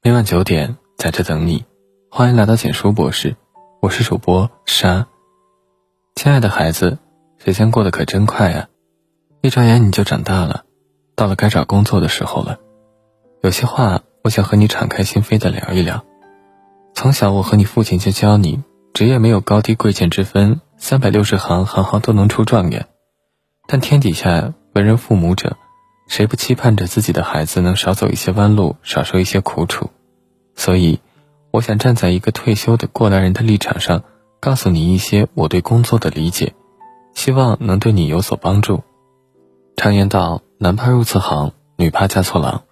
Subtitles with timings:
[0.00, 1.64] 每晚九点在这等你，
[2.08, 3.34] 欢迎来到简书博士，
[3.82, 5.08] 我是主播沙。
[6.14, 6.98] 亲爱的孩子，
[7.44, 8.68] 时间过得可真快啊，
[9.42, 10.62] 一转眼你就长大了，
[11.16, 12.58] 到了该找工作的时候了。
[13.42, 16.04] 有些话我想和你敞开心扉的聊一聊。
[16.94, 18.62] 从小我和你父亲就教你，
[18.94, 22.86] 职业没有高低贵贱之分，三百六十行，行行都能出状元。
[23.66, 25.56] 但天底下为人父母者，
[26.08, 29.90] 谁不期盼着自己的孩子能少走一些弯路，少受一些苦楚？
[30.56, 31.00] 所以，
[31.52, 34.02] 我想站在一个退休的过来人的立场上，
[34.40, 36.54] 告诉你一些我对工作的理解，
[37.14, 38.82] 希望能对你有所帮助。
[39.76, 42.62] 常言道，男怕入错行，女怕嫁错郎。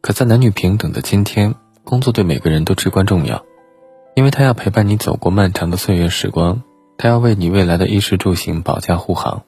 [0.00, 3.44] 可在男女平等的今天，工作对每个人都至关重要，
[4.16, 6.62] 因为他要陪伴你走过漫长的岁月时光，
[6.98, 9.42] 他要为你未来的衣食住行保驾护航。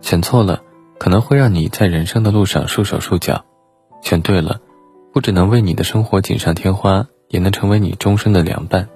[0.00, 0.62] 选错了，
[0.98, 3.44] 可能会让你在人生的路上束手束脚；
[4.02, 4.60] 选对了。
[5.12, 8.88] 不只能为你的生活锦上添花，也能成为你终身的良伴。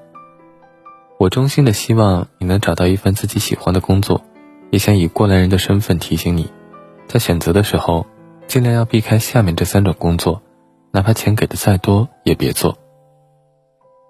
[1.16, 4.24] 我衷心的希望你能找到一份自己喜欢的工作，
[4.70, 6.50] 也想以过来人的身份提醒你，
[7.06, 8.04] 在选择的时候，
[8.48, 10.42] 尽量要避开下面这三种工作，
[10.90, 12.76] 哪怕钱给的再多也别做。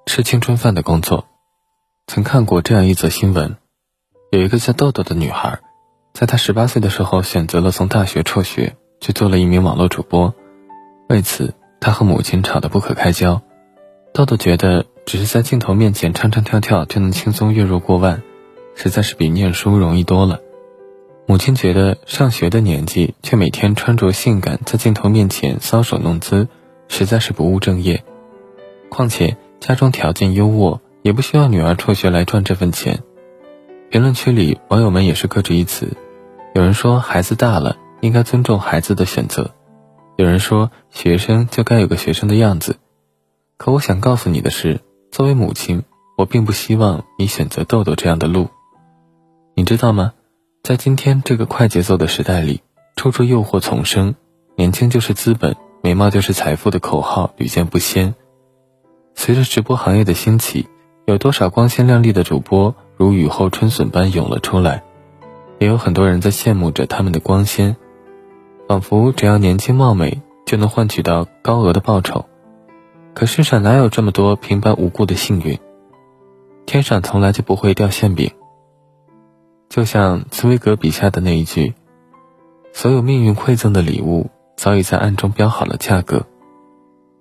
[0.07, 1.27] 吃青春饭的工作，
[2.07, 3.59] 曾看过这样一则新闻：
[4.31, 5.61] 有一个叫豆豆的女孩，
[6.19, 10.35] 在她十八岁的时候选择了从大学辍学，去做了一名网络主播，
[11.09, 11.55] 为此。
[11.79, 13.41] 他和母亲吵得不可开交，
[14.13, 18.21] 豆豆觉得只是在镜头面前唱唱跳跳就能轻松月入过万，
[18.75, 20.41] 实在是比念书容易多了。
[21.29, 26.49] 母亲觉得上学的年纪却每天穿着性感在镜头面前搔首弄姿，
[26.89, 28.03] 实在是不务正业。
[28.89, 33.05] 况且家中条件优渥，也不需要女儿辍学来赚这份钱。
[33.89, 35.97] 评论区里网友们也是各执一词，
[36.59, 39.53] 有人说孩子大了应该尊重孩子的选择。
[40.17, 42.79] 有人说，学生就该有个学生的样子，
[43.57, 44.81] 可我想告诉你的是，
[45.13, 45.85] 作为母亲，
[46.17, 48.49] 我并不希望你选择豆豆这样的路。
[49.55, 50.15] 你知道吗？
[50.65, 52.61] 在今天这个快节奏的时代里，
[52.97, 54.17] 处处诱惑丛生，
[54.57, 58.17] 年轻就是资本，美貌就是财富的口号屡见不鲜。
[59.15, 60.67] 随着直播行业的兴起，
[61.07, 64.83] 有多少光鲜亮丽的主播如雨后春笋般涌了出来，
[65.59, 67.77] 也有很多人在羡慕着他们的光鲜。
[68.69, 72.27] 仿佛只要年轻貌美就能换取到高额的报酬，
[73.15, 75.59] 可世上哪有这么多平白无故的幸运？
[76.67, 78.31] 天上从来就不会掉馅饼。
[79.71, 81.75] 就像茨威格笔下的那一句
[82.75, 86.27] ：“所有命运馈赠的礼物早已在暗中标好了价格。”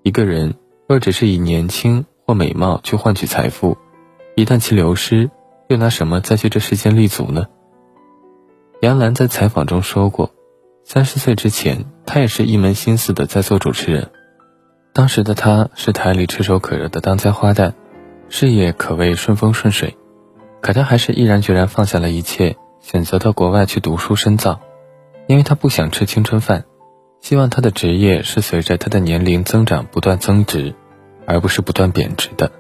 [0.04, 0.56] 一个人
[0.88, 3.78] 若只是以年轻或美貌去换取财富，
[4.36, 5.30] 一旦其流失，
[5.70, 7.48] 又拿什么再去这世间立足呢？
[8.82, 10.32] 杨澜在采访中说过。
[10.84, 14.12] 三十岁之前，她也是一门心思的在做主持人。
[14.94, 17.74] 当时的她是台里炙手可热的当家花旦，
[18.30, 19.98] 事业可谓顺风顺水。
[20.62, 24.60] 可他还是毅然决然放下了一切，选择到国外去读书深造，
[25.28, 26.66] 因为他不想吃青春饭，
[27.22, 30.74] 希望他的职业是随着他的年龄增长不断增值，
[31.26, 32.52] 而不是不断贬值的。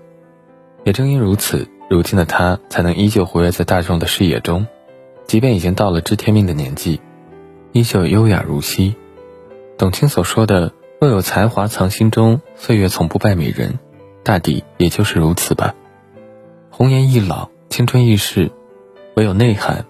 [0.84, 4.67] 也正因如此，如今的他才能依旧活跃在大众的视野中，
[5.28, 7.02] 即便已经到了知天命的年纪。
[7.74, 8.96] 依旧优雅如昔。
[9.78, 13.78] 董卿所说的“若有才华藏心中，岁月从不败美人”，
[14.24, 15.76] 大抵也就是如此吧。
[16.72, 18.52] 红颜易老，青春易逝，
[19.16, 19.86] 唯有内涵、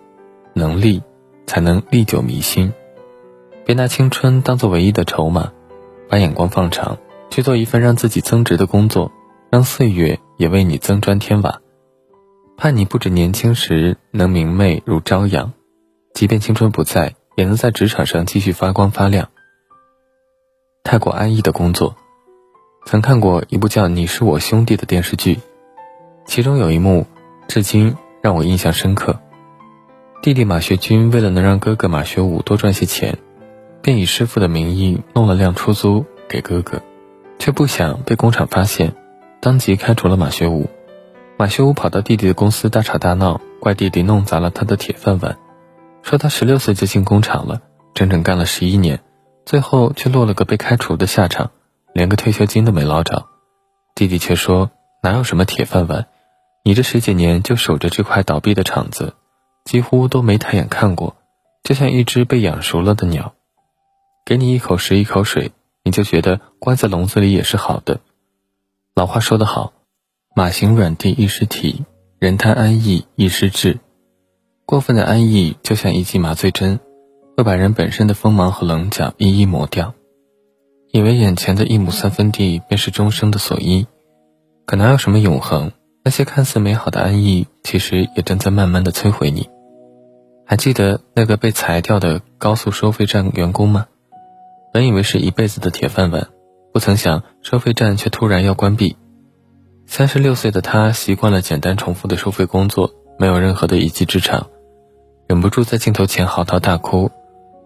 [0.54, 1.02] 能力，
[1.46, 2.74] 才能历久弥新。
[3.64, 5.54] 别拿青春当做唯一的筹码，
[6.10, 6.98] 把眼光放长，
[7.30, 9.12] 去做一份让自己增值的工作，
[9.50, 11.62] 让岁月也为你增砖添瓦。
[12.58, 15.54] 盼你不止年轻时能明媚如朝阳，
[16.14, 17.16] 即便青春不在。
[17.38, 19.30] 也能在职场上继续发光发亮。
[20.84, 21.96] 太过安逸的工作，
[22.84, 25.38] 曾看过一部叫《你是我兄弟》的电视剧，
[26.26, 27.06] 其中有一幕
[27.48, 29.20] 至今让我印象深刻。
[30.24, 33.20] 弟弟马学军为了能让哥哥马学武多赚些钱，
[33.84, 36.82] 便以师傅的名义弄了辆出租给哥哥，
[37.38, 38.96] 却不想被工厂发现，
[39.40, 40.68] 当即开除了马学武。
[41.40, 45.38] 马修武跑到弟弟的公司大吵大闹，怪弟弟弄砸了他的铁饭碗。
[46.02, 47.62] 说他十六岁就进工厂了，
[47.94, 49.04] 整整干了十一年，
[49.46, 51.52] 最后却落了个被开除的下场，
[51.94, 53.28] 连个退休金都没捞着。
[53.94, 54.72] 弟弟却说
[55.04, 56.08] ：“哪有什么铁饭碗，
[56.64, 59.14] 你这十几年就守着这块倒闭的厂子，
[59.64, 61.18] 几乎都没抬眼看过，
[61.64, 63.36] 就像一只被养熟了的鸟。
[64.26, 65.52] 给你一口食一口水，
[65.84, 68.00] 你就觉得关在笼子里也是好的。
[68.96, 69.74] 老话说得好，
[70.38, 71.84] 马行软地一失体，
[72.20, 73.80] 人贪安逸一失志。”
[74.68, 76.80] 过分的安逸就像一剂麻醉针，
[77.36, 79.96] 会把人本身的锋芒和棱角一一磨掉。
[80.92, 83.88] 以为眼前的一亩三分地便是终生的所依，
[84.68, 85.72] 可哪有什么永恒？
[86.04, 89.50] 那些看似美好的安逸，其实也正在慢慢的摧毁你。
[90.46, 93.88] 还记得那个被裁掉的高速收费站员工吗？
[94.72, 96.28] 本以为是一辈子的铁饭碗，
[96.72, 98.98] 不曾想收费站却突然要关闭。
[99.88, 104.48] 三十六岁的他习惯了简单重复的收费工作，没有任何的一技之长，
[105.28, 107.10] 忍不住在镜头前嚎啕大哭，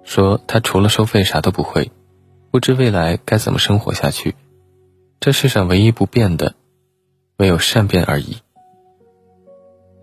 [0.03, 1.91] 说他除了收费啥都不会，
[2.51, 4.35] 不知未来该怎么生活下去。
[5.19, 6.55] 这世上唯一不变的。
[7.37, 8.37] 唯有善变而已。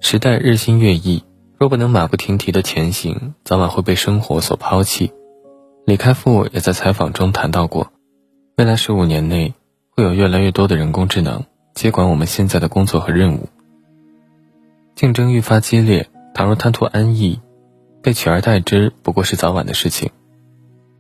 [0.01, 1.23] 时代日新月异，
[1.57, 5.13] 若不能马不停蹄的前行，早晚会被生活所抛弃。
[5.87, 7.93] 李开复也在采访中谈到过，
[8.57, 9.55] 未来十五年内
[9.91, 11.45] 会有越来越多的人工智能
[11.79, 13.49] 接管我们现在的工作和任务。
[14.97, 17.39] 竞争愈发激烈，倘若贪图安逸，
[18.03, 20.11] 被取而代之不过是早晚的事情。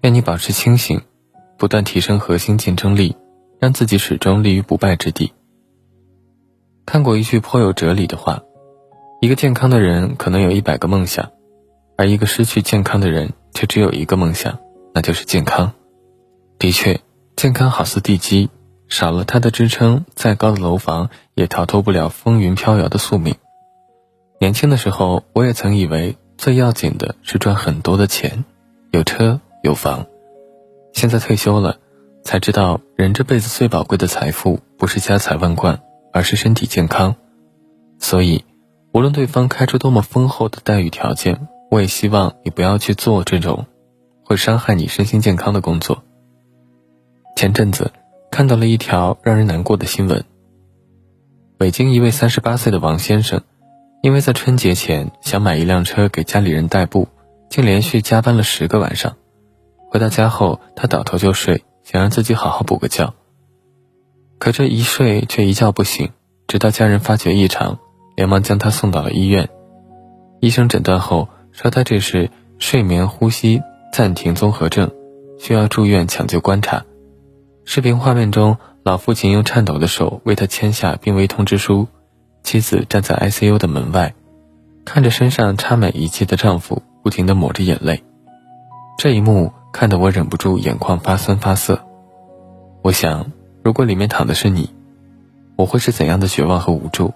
[0.02, 1.00] 愿你保持清醒，
[1.56, 3.16] 不断提升核心竞争力，
[3.58, 5.32] 让自己始终立于不败之地。
[6.86, 8.40] 看过一句颇有哲理的话：
[9.20, 11.32] 一个健康的人可能有一百个梦想，
[11.96, 14.56] 而一个失去健康的人却只有一个梦想，
[14.94, 15.72] 那就是健康。
[16.56, 17.00] 的确，
[17.34, 18.48] 健康好似地基，
[18.88, 23.34] 少了它的支撑，再高的楼房也逃脱不了风云飘摇的宿命。
[24.40, 28.44] 年轻的时候，我也曾以为最要紧的是赚很多的钱，
[28.90, 30.06] 有车有房。
[30.92, 31.78] 现在退休了，
[32.24, 35.80] 才知道人这辈子最宝贵的财富不是家财万贯。
[36.10, 37.16] 而是身体健康，
[38.00, 38.44] 所以，
[38.92, 43.66] 无论对方开出多么丰厚的待遇条件，我也希望你不要去做这种
[44.24, 46.02] 会伤害你身心健康的工作。
[47.36, 47.92] 前阵子
[48.38, 50.22] 看到了一条让人难过的新闻：
[51.56, 53.40] 北京一位三十八岁的王先生，
[54.00, 57.08] 因为在春节前想买一辆车给家里人代步，
[57.50, 59.16] 竟连续加班了十个晚上。
[59.90, 63.12] 回到家后，他倒头就睡，想让自己好好补个觉。
[64.38, 66.10] 可这一睡却一觉不醒，
[66.46, 67.80] 直到家人发觉异常，
[68.14, 69.48] 连忙将他送到了医院。
[70.38, 72.30] 医生诊断后说他这是
[72.60, 73.60] 睡眠呼吸
[73.92, 74.92] 暂停综合症，
[75.40, 76.84] 需要住院抢救观察。
[77.70, 81.86] 视频画面中，老父亲用颤抖的手为他签下病危通知书，
[82.42, 84.14] 妻子站在 ICU 的门外，
[84.86, 88.02] 看着身上插满仪器的丈夫，不停地抹着眼泪。
[88.96, 91.84] 这一幕看得我忍不住眼眶发酸发涩。
[92.80, 93.30] 我想。
[93.62, 94.70] 如果里面躺的是你，
[95.54, 97.12] 我会是怎样的绝望和无助？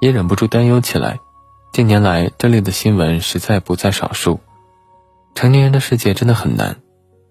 [0.00, 1.18] 也忍不住担忧起来。
[1.72, 4.38] 近年来，这类的新闻实在不在少数。
[5.34, 6.76] 成年人的世界真的很难，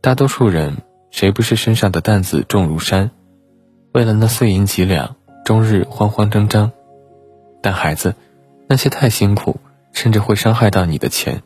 [0.02, 0.80] 大多数人
[1.12, 3.12] 谁不是身上的担子重如山，
[3.94, 6.72] 为了那碎银几两，终日慌慌张张。
[7.62, 8.16] 但孩子，
[8.68, 9.58] 那些太辛苦，
[9.92, 11.42] 甚至会伤害到你的钱，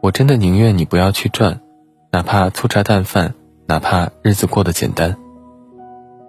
[0.00, 1.60] 我真的宁愿你不要去赚，
[2.12, 3.34] 哪怕粗茶淡饭，
[3.66, 5.16] 哪怕日子过得简单。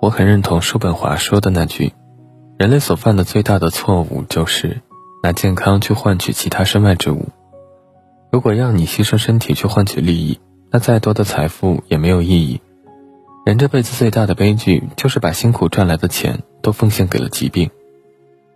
[0.01, 1.93] 我很认同叔本华说的那句
[2.57, 4.81] ：“人类所犯的最大的错误就是
[5.21, 7.27] 拿健康去换取其他身外之物。
[8.31, 10.39] 如果要你牺牲身体去换取利益，
[10.75, 12.59] 那再多的财富也没有意义。
[13.45, 17.71] 人这辈子最大的悲剧就是把辛苦赚来的钱都奉献给了疾病。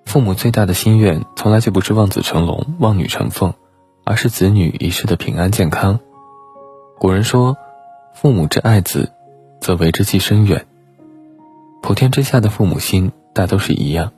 [0.03, 3.53] 父母最大的心愿从来就不是望子成龙、望女成凤，
[4.03, 6.01] 而是子女一世的平安健康。
[6.99, 7.55] 古人说
[8.13, 9.13] ：‘父母之爱子，
[9.61, 10.65] 则为之计深远。’”
[11.81, 14.11] 普天之下的父母心大都是一样，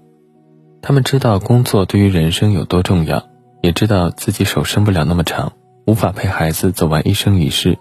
[0.82, 3.28] 他们知道工作对于人生有多重要，
[3.62, 5.54] 也知道自己手伸不了那么长，
[5.86, 7.78] 无法陪孩子走完一生一世，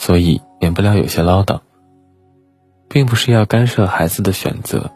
[0.00, 1.60] 所以免不了有些唠叨。
[2.88, 4.90] 并不是要干涉孩子的选择，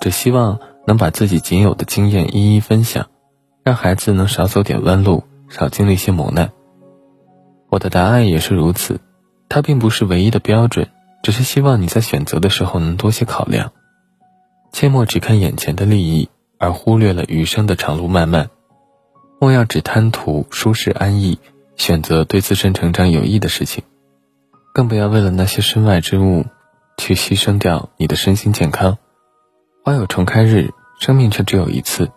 [0.00, 3.08] 只希望能把自己仅有的经验一一分享，
[3.64, 6.52] 让孩子能少走点弯路，少经历些磨难。
[7.68, 9.00] 我的答案也是如此，
[9.48, 10.88] 它并不是唯一的标准。
[11.22, 13.72] 只是希望你在选择的时候能多些考量，
[14.72, 18.48] 切莫只看眼前的利益，而忽略了余生的长路漫漫。
[19.40, 21.38] 莫要只贪图舒适安逸，
[21.76, 23.84] 选择对自身成长有益的事情，
[24.72, 26.44] 更不要为了那些身外之物，
[26.96, 28.98] 去牺牲掉你的身心健康。
[29.84, 32.10] 花有重开日，生命却只有一次，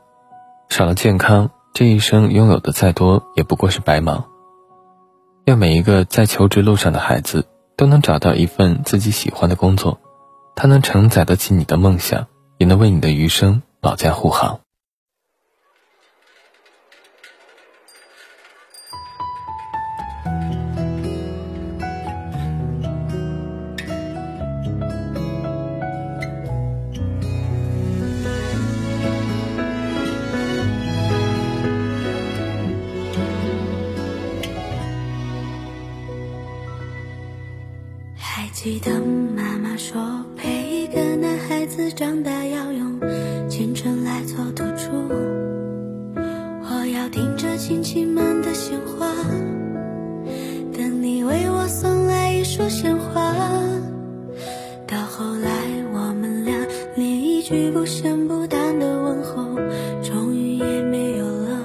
[0.70, 4.26] 少了健康，这一生拥有的再多也不过是白忙。
[5.46, 7.48] 愿每一个在求职路上的孩子。
[7.76, 10.00] 都能找到一份自己喜欢的工作，
[10.56, 12.28] 它能承载得起你的梦想，
[12.60, 14.60] 也能为你的余生保驾护航。
[42.04, 43.00] 长大要用
[43.48, 44.92] 青春来做赌注，
[46.18, 49.08] 我要听着亲戚们的闲话，
[50.74, 53.34] 等你为我送来一束鲜花。
[54.86, 55.50] 到后来，
[55.94, 56.54] 我们俩
[56.98, 59.56] 连一句不咸不淡的问候，
[60.04, 61.64] 终于也没有了。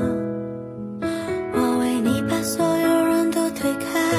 [1.52, 4.14] 我为你把所有人都推开，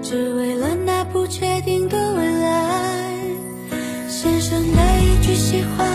[0.00, 2.29] 只为了那不确定的未来。
[4.22, 5.88] 先生的一句喜欢，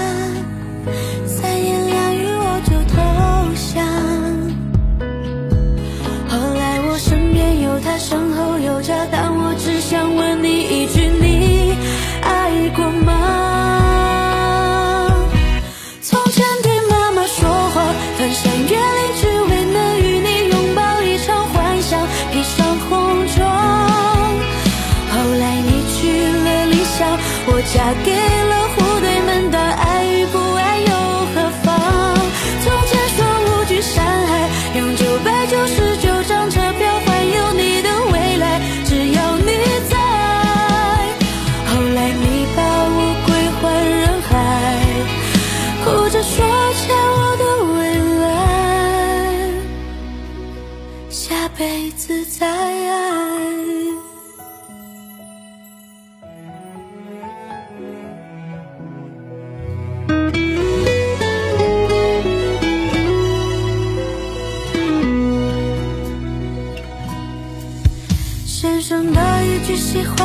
[68.88, 70.16] 声的一句喜欢，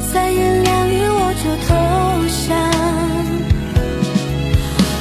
[0.00, 1.74] 三言两语我就投
[2.46, 2.56] 降。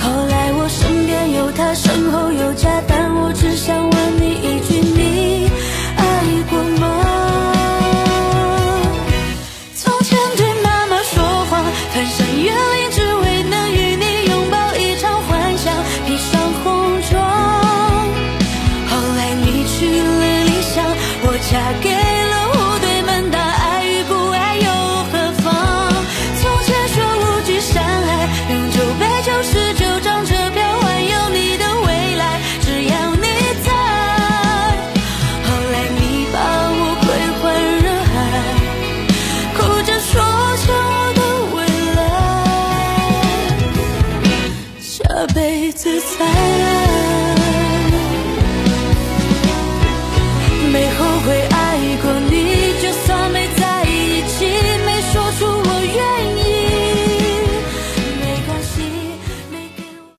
[0.02, 4.75] 后来我身边有他，身后有家，但我只想问你一句。